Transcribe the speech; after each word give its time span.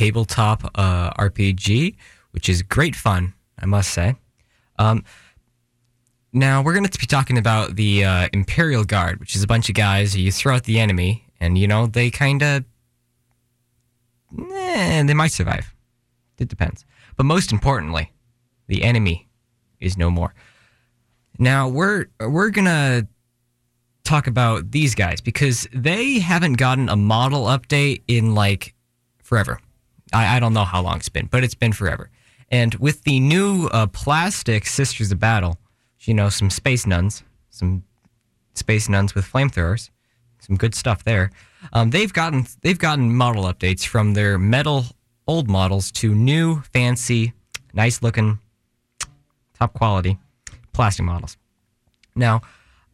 tabletop 0.00 0.64
uh, 0.76 1.10
RPG, 1.10 1.94
which 2.30 2.48
is 2.48 2.62
great 2.62 2.96
fun, 2.96 3.34
I 3.58 3.66
must 3.66 3.90
say. 3.90 4.14
Um, 4.78 5.04
now 6.32 6.62
we're 6.62 6.72
going 6.72 6.86
to 6.86 6.98
be 6.98 7.04
talking 7.04 7.36
about 7.36 7.76
the 7.76 8.04
uh, 8.04 8.28
Imperial 8.32 8.84
Guard, 8.84 9.20
which 9.20 9.36
is 9.36 9.42
a 9.42 9.46
bunch 9.46 9.68
of 9.68 9.74
guys 9.74 10.16
you 10.16 10.32
throw 10.32 10.56
at 10.56 10.64
the 10.64 10.80
enemy, 10.80 11.26
and 11.38 11.58
you 11.58 11.68
know 11.68 11.86
they 11.86 12.10
kind 12.10 12.42
of, 12.42 12.64
eh, 14.38 15.02
they 15.02 15.12
might 15.12 15.32
survive. 15.32 15.74
It 16.38 16.48
depends. 16.48 16.86
But 17.18 17.24
most 17.24 17.52
importantly, 17.52 18.10
the 18.68 18.82
enemy 18.82 19.28
is 19.80 19.98
no 19.98 20.10
more. 20.10 20.32
Now 21.38 21.68
we're 21.68 22.06
we're 22.18 22.48
gonna 22.48 23.06
talk 24.04 24.26
about 24.26 24.70
these 24.70 24.94
guys 24.94 25.20
because 25.20 25.68
they 25.74 26.20
haven't 26.20 26.54
gotten 26.54 26.88
a 26.88 26.96
model 26.96 27.44
update 27.44 28.00
in 28.08 28.34
like 28.34 28.74
forever. 29.22 29.60
I, 30.12 30.36
I 30.36 30.40
don't 30.40 30.52
know 30.52 30.64
how 30.64 30.82
long 30.82 30.96
it's 30.96 31.08
been, 31.08 31.26
but 31.26 31.44
it's 31.44 31.54
been 31.54 31.72
forever. 31.72 32.10
And 32.50 32.74
with 32.76 33.04
the 33.04 33.20
new 33.20 33.68
uh, 33.72 33.86
plastic 33.86 34.66
Sisters 34.66 35.12
of 35.12 35.18
Battle, 35.20 35.58
you 36.00 36.14
know, 36.14 36.28
some 36.28 36.50
space 36.50 36.86
nuns, 36.86 37.22
some 37.50 37.84
space 38.54 38.88
nuns 38.88 39.14
with 39.14 39.24
flamethrowers, 39.24 39.90
some 40.40 40.56
good 40.56 40.74
stuff 40.74 41.04
there. 41.04 41.30
Um, 41.72 41.90
they've 41.90 42.12
gotten 42.12 42.46
they've 42.62 42.78
gotten 42.78 43.14
model 43.14 43.44
updates 43.44 43.86
from 43.86 44.14
their 44.14 44.38
metal 44.38 44.86
old 45.26 45.48
models 45.48 45.92
to 45.92 46.14
new, 46.14 46.62
fancy, 46.72 47.32
nice 47.72 48.02
looking, 48.02 48.38
top 49.58 49.72
quality 49.74 50.18
plastic 50.72 51.04
models. 51.04 51.36
Now, 52.14 52.40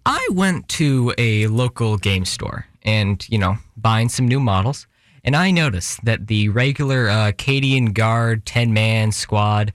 I 0.05 0.27
went 0.33 0.69
to 0.81 1.15
a 1.19 1.47
local 1.47 1.97
game 1.97 2.25
store 2.25 2.67
and, 2.83 3.25
you 3.29 3.39
know, 3.39 3.59
buying 3.77 4.09
some 4.09 4.27
new 4.27 4.41
models, 4.41 4.87
and 5.27 5.35
I 5.35 5.51
noticed 5.51 6.05
that 6.05 6.29
the 6.29 6.49
regular 6.51 7.09
uh, 7.09 7.33
Cadian 7.33 7.93
Guard 7.93 8.47
10 8.47 8.73
man 8.73 9.11
squad, 9.11 9.73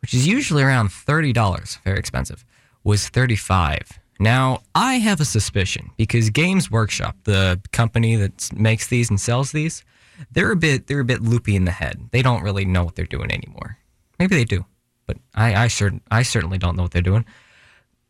which 0.00 0.14
is 0.14 0.28
usually 0.28 0.62
around 0.62 0.88
$30, 0.90 1.82
very 1.82 1.98
expensive, 1.98 2.44
was 2.84 3.08
35 3.08 3.98
Now, 4.20 4.60
I 4.76 4.94
have 4.94 5.20
a 5.20 5.24
suspicion 5.24 5.90
because 5.96 6.30
Games 6.30 6.70
Workshop, 6.70 7.16
the 7.24 7.60
company 7.72 8.14
that 8.14 8.50
makes 8.54 8.86
these 8.86 9.10
and 9.10 9.20
sells 9.20 9.50
these, 9.50 9.84
they're 10.30 10.52
a 10.52 10.56
bit 10.56 10.86
they're 10.86 11.00
a 11.00 11.04
bit 11.04 11.20
loopy 11.20 11.56
in 11.56 11.64
the 11.64 11.72
head. 11.72 12.08
They 12.12 12.22
don't 12.22 12.42
really 12.42 12.64
know 12.64 12.84
what 12.84 12.94
they're 12.94 13.04
doing 13.04 13.30
anymore. 13.30 13.76
Maybe 14.18 14.36
they 14.36 14.44
do, 14.44 14.64
but 15.06 15.18
I 15.34 15.64
I, 15.64 15.68
cer- 15.68 16.00
I 16.10 16.22
certainly 16.22 16.56
don't 16.56 16.76
know 16.76 16.84
what 16.84 16.92
they're 16.92 17.02
doing. 17.02 17.26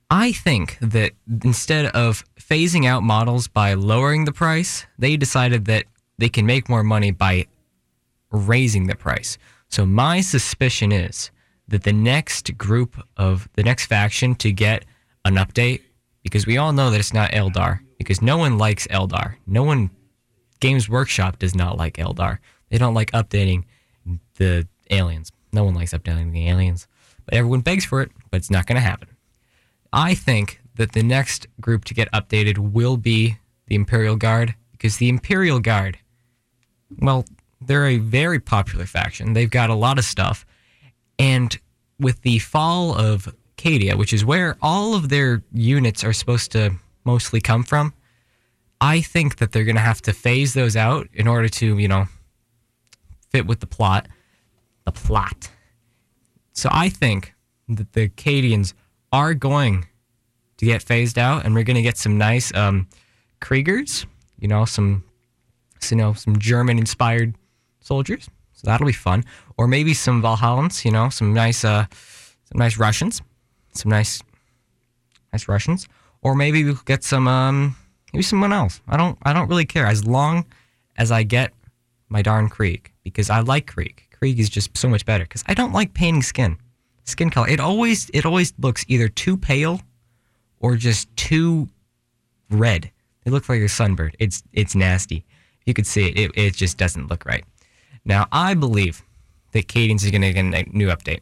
I 0.08 0.30
think 0.30 0.78
that 0.80 1.12
instead 1.42 1.86
of 1.86 2.22
phasing 2.38 2.86
out 2.86 3.02
models 3.02 3.48
by 3.48 3.74
lowering 3.74 4.24
the 4.24 4.32
price, 4.32 4.86
they 4.98 5.16
decided 5.16 5.64
that 5.64 5.86
they 6.18 6.28
can 6.28 6.46
make 6.46 6.68
more 6.68 6.82
money 6.82 7.10
by 7.10 7.46
raising 8.30 8.86
the 8.86 8.94
price. 8.94 9.38
So 9.68 9.84
my 9.84 10.20
suspicion 10.20 10.92
is 10.92 11.30
that 11.68 11.82
the 11.82 11.92
next 11.92 12.56
group 12.56 12.96
of 13.16 13.48
the 13.54 13.62
next 13.62 13.86
faction 13.86 14.34
to 14.36 14.52
get 14.52 14.84
an 15.24 15.34
update, 15.34 15.82
because 16.22 16.46
we 16.46 16.56
all 16.56 16.72
know 16.72 16.90
that 16.90 17.00
it's 17.00 17.14
not 17.14 17.32
Eldar, 17.32 17.80
because 17.98 18.22
no 18.22 18.38
one 18.38 18.58
likes 18.58 18.86
Eldar. 18.88 19.36
No 19.46 19.62
one, 19.62 19.90
Games 20.60 20.88
Workshop 20.88 21.38
does 21.38 21.54
not 21.54 21.76
like 21.76 21.96
Eldar. 21.96 22.38
They 22.68 22.78
don't 22.78 22.94
like 22.94 23.10
updating 23.12 23.64
the 24.36 24.66
aliens. 24.90 25.32
No 25.52 25.64
one 25.64 25.74
likes 25.74 25.92
updating 25.92 26.32
the 26.32 26.48
aliens, 26.48 26.86
but 27.24 27.34
everyone 27.34 27.60
begs 27.60 27.84
for 27.84 28.02
it, 28.02 28.10
but 28.30 28.36
it's 28.38 28.50
not 28.50 28.66
going 28.66 28.76
to 28.76 28.80
happen. 28.80 29.08
I 29.92 30.14
think 30.14 30.60
that 30.76 30.92
the 30.92 31.02
next 31.02 31.46
group 31.60 31.84
to 31.86 31.94
get 31.94 32.10
updated 32.12 32.58
will 32.58 32.96
be 32.96 33.38
the 33.66 33.74
Imperial 33.74 34.16
Guard 34.16 34.54
because 34.72 34.98
the 34.98 35.08
Imperial 35.08 35.58
Guard, 35.58 35.98
well, 36.98 37.24
they're 37.60 37.86
a 37.86 37.98
very 37.98 38.38
popular 38.38 38.86
faction. 38.86 39.32
They've 39.32 39.50
got 39.50 39.70
a 39.70 39.74
lot 39.74 39.98
of 39.98 40.04
stuff. 40.04 40.44
And 41.18 41.58
with 41.98 42.22
the 42.22 42.38
fall 42.38 42.96
of 42.96 43.34
Cadia, 43.56 43.96
which 43.96 44.12
is 44.12 44.24
where 44.24 44.56
all 44.60 44.94
of 44.94 45.08
their 45.08 45.42
units 45.52 46.04
are 46.04 46.12
supposed 46.12 46.52
to 46.52 46.74
mostly 47.04 47.40
come 47.40 47.62
from, 47.62 47.94
I 48.80 49.00
think 49.00 49.36
that 49.36 49.52
they're 49.52 49.64
going 49.64 49.76
to 49.76 49.82
have 49.82 50.02
to 50.02 50.12
phase 50.12 50.52
those 50.54 50.76
out 50.76 51.08
in 51.14 51.26
order 51.26 51.48
to, 51.48 51.78
you 51.78 51.88
know, 51.88 52.06
fit 53.30 53.46
with 53.46 53.60
the 53.60 53.66
plot. 53.66 54.06
The 54.84 54.92
plot. 54.92 55.50
So 56.52 56.68
I 56.70 56.88
think 56.90 57.34
that 57.68 57.92
the 57.92 58.08
Cadians 58.08 58.74
are 59.12 59.34
going 59.34 59.86
to 60.58 60.64
get 60.64 60.82
phased 60.82 61.18
out, 61.18 61.44
and 61.44 61.54
we're 61.54 61.64
going 61.64 61.76
to 61.76 61.82
get 61.82 61.96
some 61.96 62.18
nice 62.18 62.54
um, 62.54 62.88
Kriegers, 63.40 64.06
you 64.38 64.48
know, 64.48 64.64
some, 64.64 65.04
you 65.90 65.96
know, 65.96 66.12
some 66.12 66.38
German-inspired 66.38 67.34
soldiers. 67.80 68.28
So 68.52 68.62
that'll 68.64 68.86
be 68.86 68.92
fun, 68.92 69.24
or 69.58 69.68
maybe 69.68 69.92
some 69.92 70.22
Valhallans, 70.22 70.84
you 70.84 70.90
know, 70.90 71.10
some 71.10 71.34
nice, 71.34 71.64
uh, 71.64 71.86
some 72.44 72.58
nice 72.58 72.78
Russians, 72.78 73.20
some 73.72 73.90
nice, 73.90 74.22
nice 75.32 75.46
Russians, 75.46 75.88
or 76.22 76.34
maybe 76.34 76.64
we'll 76.64 76.80
get 76.86 77.04
some, 77.04 77.28
um, 77.28 77.76
maybe 78.12 78.22
someone 78.22 78.52
else. 78.52 78.80
I 78.88 78.96
don't, 78.96 79.18
I 79.22 79.32
don't 79.34 79.48
really 79.48 79.66
care 79.66 79.86
as 79.86 80.06
long 80.06 80.46
as 80.96 81.10
I 81.10 81.22
get 81.22 81.52
my 82.08 82.22
darn 82.22 82.48
Krieg 82.48 82.92
because 83.04 83.28
I 83.28 83.40
like 83.40 83.66
Krieg. 83.66 84.02
Krieg 84.10 84.40
is 84.40 84.48
just 84.48 84.76
so 84.76 84.88
much 84.88 85.04
better 85.04 85.24
because 85.24 85.44
I 85.46 85.52
don't 85.52 85.72
like 85.72 85.92
painting 85.92 86.22
skin 86.22 86.56
skin 87.06 87.30
color. 87.30 87.48
It 87.48 87.60
always 87.60 88.10
it 88.12 88.26
always 88.26 88.52
looks 88.58 88.84
either 88.88 89.08
too 89.08 89.36
pale 89.36 89.80
or 90.60 90.76
just 90.76 91.14
too 91.16 91.68
red. 92.50 92.90
It 93.24 93.32
looks 93.32 93.48
like 93.48 93.60
a 93.60 93.64
sunbird. 93.64 94.14
It's 94.18 94.42
it's 94.52 94.74
nasty. 94.74 95.24
You 95.66 95.74
could 95.74 95.86
see 95.86 96.08
it. 96.08 96.18
It, 96.18 96.30
it 96.34 96.54
just 96.54 96.78
doesn't 96.78 97.08
look 97.08 97.26
right. 97.26 97.44
Now 98.04 98.28
I 98.32 98.54
believe 98.54 99.02
that 99.52 99.68
Cadians 99.68 100.04
is 100.04 100.10
going 100.10 100.22
to 100.22 100.32
get 100.32 100.44
a 100.44 100.76
new 100.76 100.88
update. 100.88 101.20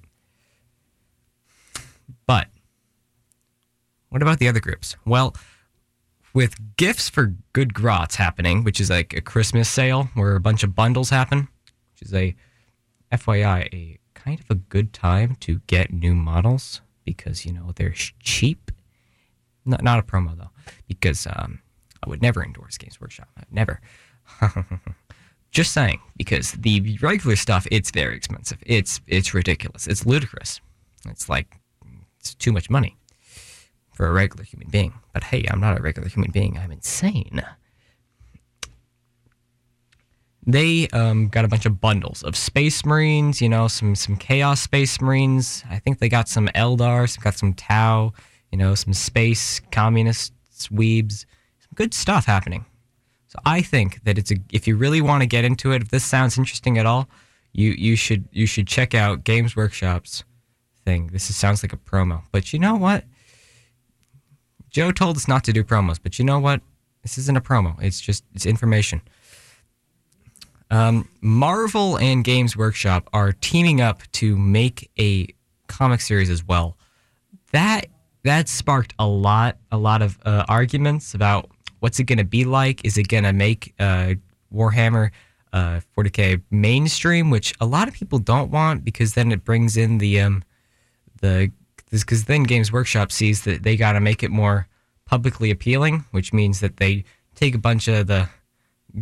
But 2.27 2.49
what 4.11 4.23
about 4.23 4.39
the 4.39 4.49
other 4.49 4.61
groups? 4.61 4.97
Well, 5.05 5.35
with 6.35 6.77
gifts 6.77 7.09
for 7.09 7.35
good 7.53 7.75
grots 7.75 8.17
happening, 8.17 8.65
which 8.65 8.81
is 8.81 8.91
like 8.91 9.15
a 9.15 9.21
Christmas 9.21 9.69
sale 9.69 10.11
where 10.15 10.35
a 10.35 10.41
bunch 10.41 10.63
of 10.63 10.75
bundles 10.75 11.11
happen, 11.11 11.49
which 11.93 12.03
is 12.03 12.15
a 12.15 12.35
FYI 13.13 13.69
a 13.73 13.99
kind 14.15 14.41
of 14.41 14.51
a 14.51 14.55
good 14.55 14.93
time 14.93 15.37
to 15.41 15.61
get 15.67 15.93
new 15.93 16.15
models 16.15 16.81
because 17.05 17.47
you 17.47 17.53
know 17.53 17.73
they're 17.77 17.95
cheap. 18.21 18.71
Not 19.65 19.83
not 19.83 19.99
a 19.99 20.03
promo 20.03 20.37
though, 20.37 20.51
because 20.89 21.27
um, 21.27 21.61
I 22.03 22.09
would 22.09 22.23
never 22.23 22.45
endorse 22.45 22.77
Games 22.77 23.01
Workshop. 23.01 23.29
Never. 23.51 23.81
Just 25.51 25.73
saying, 25.73 26.01
because 26.17 26.53
the 26.53 26.99
regular 27.01 27.37
stuff 27.37 27.67
it's 27.71 27.91
very 27.91 28.17
expensive. 28.17 28.59
It's 28.67 29.01
it's 29.07 29.35
ridiculous. 29.35 29.87
It's 29.87 30.05
ludicrous. 30.05 30.61
It's 31.09 31.29
like 31.29 31.61
it's 32.19 32.35
too 32.35 32.51
much 32.51 32.69
money 32.69 32.97
for 33.93 34.07
a 34.07 34.13
regular 34.13 34.43
human 34.43 34.69
being. 34.69 34.95
But 35.13 35.25
hey, 35.25 35.47
I'm 35.49 35.61
not 35.61 35.79
a 35.79 35.83
regular 35.83 36.09
human 36.09 36.33
being. 36.33 36.59
I'm 36.59 36.73
insane 36.73 37.41
they 40.47 40.89
um, 40.89 41.29
got 41.29 41.45
a 41.45 41.49
bunch 41.49 41.67
of 41.67 41.81
bundles 41.81 42.23
of 42.23 42.37
Space 42.37 42.85
Marines, 42.85 43.41
you 43.41 43.49
know, 43.49 43.69
some 43.69 43.95
some 43.95 44.17
Chaos 44.17 44.61
Space 44.61 45.01
Marines. 45.01 45.65
I 45.71 45.79
think 45.79 45.99
they 45.99 46.09
got 46.09 46.29
some 46.29 46.49
Eldar, 46.49 47.09
some 47.09 47.23
got 47.23 47.35
some 47.35 47.55
Tau, 47.55 48.13
you 48.53 48.59
know, 48.59 48.75
some 48.75 48.93
Space 48.93 49.61
Communists, 49.73 50.69
Weebs, 50.69 51.25
some 51.61 51.71
good 51.75 51.95
stuff 51.95 52.27
happening. 52.27 52.67
So 53.35 53.41
I 53.45 53.63
think 53.63 54.05
that 54.05 54.17
it's 54.17 54.31
a 54.31 54.37
if 54.53 54.69
you 54.69 54.77
really 54.77 55.01
want 55.01 55.23
to 55.23 55.27
get 55.27 55.45
into 55.45 55.73
it, 55.73 55.83
if 55.83 55.89
this 55.89 56.05
sounds 56.05 56.39
interesting 56.39 56.79
at 56.79 56.87
all, 56.87 57.09
you 57.53 57.73
you 57.73 57.97
should 57.97 58.29
you 58.31 58.47
should 58.47 58.69
check 58.69 58.95
out 58.95 59.25
Games 59.25 59.57
Workshop's 59.57 60.23
thing. 60.85 61.09
This 61.09 61.31
is, 61.31 61.37
sounds 61.37 61.63
like 61.65 61.73
a 61.73 61.77
promo, 61.77 62.23
but 62.31 62.53
you 62.53 62.61
know 62.61 62.77
what? 62.77 63.05
Joe 64.71 64.93
told 64.93 65.17
us 65.17 65.27
not 65.27 65.43
to 65.45 65.53
do 65.53 65.65
promos, 65.65 65.99
but 66.01 66.19
you 66.19 66.25
know 66.25 66.39
what? 66.39 66.61
This 67.03 67.19
isn't 67.19 67.37
a 67.37 67.41
promo. 67.41 67.81
It's 67.83 68.01
just 68.01 68.25
it's 68.35 68.47
information. 68.47 69.03
Um, 70.71 71.09
Marvel 71.21 71.99
and 71.99 72.25
Games 72.25 72.57
Workshop 72.57 73.11
are 73.13 73.33
teaming 73.33 73.81
up 73.81 74.01
to 74.13 74.37
make 74.37 74.91
a 74.99 75.27
comic 75.67 76.01
series 76.01 76.31
as 76.31 76.45
well. 76.45 76.77
That 77.51 77.87
that 78.23 78.49
sparked 78.49 78.95
a 78.99 79.07
lot 79.07 79.59
a 79.73 79.77
lot 79.77 80.03
of 80.03 80.19
uh, 80.25 80.45
arguments 80.49 81.15
about 81.15 81.51
what's 81.85 82.01
it 82.01 82.05
going 82.05 82.17
to 82.17 82.25
be 82.25 82.47
like. 82.47 82.83
Is 82.83 82.97
it 82.97 83.09
going 83.09 83.25
to 83.25 83.35
make 83.35 83.75
uh, 83.79 84.15
Warhammer 84.51 85.11
uh, 85.53 85.81
40k 85.95 86.41
mainstream, 86.51 87.29
which 87.29 87.53
a 87.61 87.67
lot 87.67 87.89
of 87.89 87.95
people 87.95 88.19
don't 88.19 88.51
want 88.51 88.87
because 88.87 89.13
then 89.13 89.31
it 89.31 89.45
brings 89.45 89.77
in 89.77 89.99
the 89.99 90.19
um, 90.19 90.43
the 91.21 91.53
because 91.91 92.25
then 92.25 92.45
Games 92.45 92.73
Workshop 92.73 93.13
sees 93.13 93.45
that 93.45 93.65
they 93.65 93.77
got 93.77 93.93
to 93.93 94.01
make 94.01 94.23
it 94.23 94.31
more 94.31 94.67
publicly 95.05 95.51
appealing, 95.51 96.07
which 96.11 96.33
means 96.33 96.61
that 96.61 96.79
they 96.79 97.05
take 97.35 97.55
a 97.55 97.59
bunch 97.59 97.87
of 97.87 98.07
the 98.07 98.31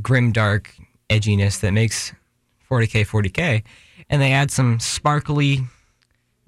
grim 0.02 0.32
dark 0.32 0.74
edginess 1.08 1.60
that 1.60 1.70
makes 1.70 2.12
40k 2.68 3.06
40k, 3.06 3.62
and 4.10 4.20
they 4.20 4.32
add 4.32 4.50
some 4.50 4.80
sparkly 4.80 5.60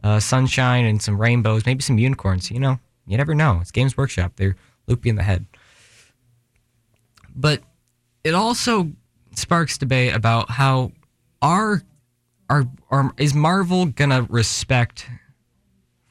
uh, 0.02 0.18
sunshine 0.18 0.84
and 0.84 1.00
some 1.00 1.16
rainbows, 1.16 1.64
maybe 1.64 1.82
some 1.82 1.98
unicorns. 1.98 2.50
You 2.50 2.58
know, 2.58 2.80
you 3.06 3.16
never 3.16 3.36
know. 3.36 3.60
It's 3.60 3.70
Games 3.70 3.96
Workshop; 3.96 4.32
they're 4.34 4.56
loopy 4.88 5.10
in 5.10 5.14
the 5.14 5.22
head. 5.22 5.46
But 7.34 7.62
it 8.22 8.34
also 8.34 8.90
sparks 9.34 9.78
debate 9.78 10.14
about 10.14 10.50
how 10.50 10.92
are 11.42 11.82
are 12.48 12.66
are 12.90 13.12
is 13.18 13.34
Marvel 13.34 13.86
gonna 13.86 14.22
respect 14.28 15.06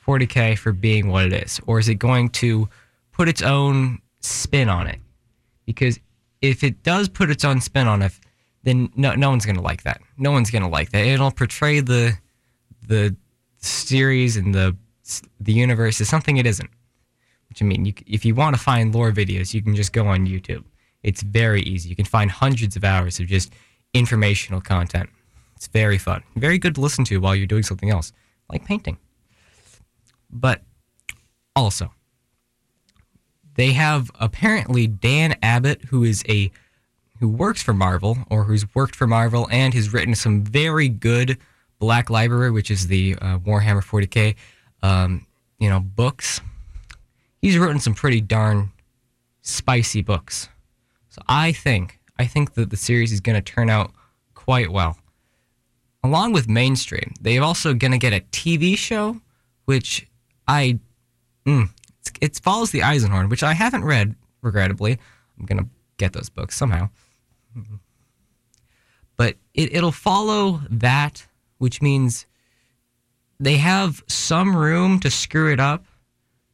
40k 0.05 0.57
for 0.57 0.71
being 0.71 1.07
what 1.07 1.25
it 1.25 1.33
is, 1.33 1.59
or 1.65 1.79
is 1.79 1.89
it 1.89 1.95
going 1.95 2.29
to 2.29 2.67
put 3.11 3.29
its 3.29 3.41
own 3.41 3.99
spin 4.19 4.69
on 4.69 4.87
it? 4.87 4.99
Because 5.65 5.99
if 6.41 6.63
it 6.63 6.83
does 6.83 7.07
put 7.07 7.29
its 7.29 7.45
own 7.45 7.61
spin 7.61 7.87
on 7.87 8.01
it, 8.01 8.11
then 8.63 8.89
no 8.95 9.15
no 9.15 9.29
one's 9.29 9.45
gonna 9.45 9.61
like 9.61 9.83
that. 9.83 10.01
No 10.17 10.31
one's 10.31 10.51
gonna 10.51 10.69
like 10.69 10.91
that. 10.91 11.05
It'll 11.05 11.31
portray 11.31 11.79
the 11.79 12.17
the 12.87 13.15
series 13.57 14.37
and 14.37 14.53
the 14.53 14.75
the 15.39 15.53
universe 15.53 16.01
as 16.01 16.09
something 16.09 16.37
it 16.37 16.45
isn't. 16.45 16.69
Which 17.49 17.61
I 17.61 17.65
mean, 17.65 17.85
you, 17.85 17.93
if 18.07 18.25
you 18.25 18.35
want 18.35 18.55
to 18.55 18.61
find 18.61 18.93
lore 18.93 19.11
videos, 19.11 19.53
you 19.53 19.61
can 19.61 19.75
just 19.75 19.93
go 19.93 20.07
on 20.07 20.25
YouTube. 20.25 20.63
It's 21.03 21.21
very 21.21 21.61
easy. 21.61 21.89
You 21.89 21.95
can 21.95 22.05
find 22.05 22.31
hundreds 22.31 22.75
of 22.75 22.83
hours 22.83 23.19
of 23.19 23.27
just 23.27 23.53
informational 23.93 24.61
content. 24.61 25.09
It's 25.55 25.67
very 25.67 25.97
fun, 25.97 26.23
very 26.35 26.57
good 26.57 26.75
to 26.75 26.81
listen 26.81 27.05
to 27.05 27.19
while 27.19 27.35
you're 27.35 27.47
doing 27.47 27.63
something 27.63 27.89
else, 27.89 28.11
like 28.49 28.65
painting. 28.65 28.97
But 30.29 30.61
also, 31.55 31.93
they 33.55 33.73
have 33.73 34.09
apparently 34.19 34.87
Dan 34.87 35.33
Abnett, 35.43 35.85
who 35.85 36.03
is 36.03 36.23
a 36.27 36.51
who 37.19 37.29
works 37.29 37.61
for 37.61 37.73
Marvel 37.73 38.17
or 38.29 38.43
who's 38.43 38.73
worked 38.75 38.95
for 38.95 39.07
Marvel 39.07 39.47
and 39.51 39.73
has 39.73 39.93
written 39.93 40.15
some 40.15 40.43
very 40.43 40.89
good 40.89 41.37
Black 41.79 42.09
Library, 42.09 42.51
which 42.51 42.71
is 42.71 42.87
the 42.87 43.15
uh, 43.21 43.37
Warhammer 43.39 43.83
40k, 43.83 44.35
um, 44.81 45.25
you 45.59 45.69
know, 45.69 45.79
books. 45.79 46.41
He's 47.41 47.57
written 47.57 47.79
some 47.79 47.93
pretty 47.93 48.19
darn 48.19 48.71
spicy 49.41 50.01
books. 50.01 50.49
So 51.13 51.21
I 51.27 51.51
think 51.51 51.99
I 52.17 52.25
think 52.25 52.55
that 52.55 52.71
the 52.71 52.75
series 52.75 53.11
is 53.11 53.21
going 53.21 53.35
to 53.35 53.41
turn 53.41 53.69
out 53.69 53.91
quite 54.33 54.71
well. 54.71 54.97
Along 56.03 56.33
with 56.33 56.49
mainstream, 56.49 57.13
they're 57.21 57.43
also 57.43 57.75
going 57.75 57.91
to 57.91 57.99
get 57.99 58.13
a 58.13 58.21
TV 58.31 58.75
show, 58.75 59.21
which 59.65 60.07
I 60.47 60.79
mm, 61.45 61.69
it 62.19 62.39
follows 62.39 62.71
the 62.71 62.79
Eisenhorn, 62.79 63.29
which 63.29 63.43
I 63.43 63.53
haven't 63.53 63.83
read. 63.83 64.15
Regrettably, 64.41 64.97
I'm 65.39 65.45
going 65.45 65.59
to 65.59 65.69
get 65.97 66.13
those 66.13 66.29
books 66.29 66.57
somehow. 66.57 66.89
But 69.15 69.35
it, 69.53 69.75
it'll 69.75 69.91
follow 69.91 70.61
that, 70.67 71.27
which 71.59 71.79
means 71.79 72.25
they 73.39 73.57
have 73.57 74.03
some 74.07 74.55
room 74.55 74.99
to 75.01 75.11
screw 75.11 75.53
it 75.53 75.59
up. 75.59 75.85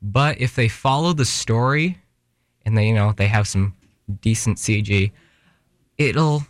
But 0.01 0.41
if 0.41 0.53
they 0.53 0.67
follow 0.67 1.13
the 1.13 1.23
story, 1.23 1.97
and 2.65 2.77
they 2.77 2.89
you 2.89 2.93
know 2.93 3.13
they 3.13 3.27
have 3.27 3.47
some 3.47 3.73
decent 4.09 4.57
CG, 4.57 5.11
it'll 5.97 6.43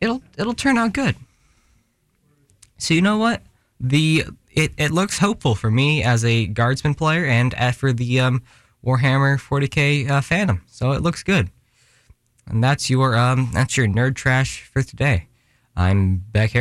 it'll 0.00 0.22
it'll 0.36 0.54
turn 0.54 0.78
out 0.78 0.92
good. 0.92 1.16
So 2.78 2.94
you 2.94 3.02
know 3.02 3.18
what? 3.18 3.42
The 3.80 4.24
it, 4.50 4.72
it 4.76 4.90
looks 4.90 5.18
hopeful 5.18 5.54
for 5.54 5.70
me 5.70 6.02
as 6.02 6.24
a 6.24 6.46
guardsman 6.46 6.94
player 6.94 7.24
and 7.24 7.54
for 7.74 7.92
the 7.92 8.20
um, 8.20 8.42
Warhammer 8.84 9.38
40k 9.38 10.08
uh, 10.08 10.20
fandom. 10.20 10.60
So 10.66 10.92
it 10.92 11.02
looks 11.02 11.22
good. 11.22 11.50
And 12.46 12.62
that's 12.62 12.88
your 12.88 13.16
um 13.16 13.50
that's 13.52 13.76
your 13.76 13.86
nerd 13.86 14.14
trash 14.14 14.62
for 14.62 14.82
today. 14.82 15.28
I'm 15.74 16.18
Beck 16.18 16.52
Harris. 16.52 16.54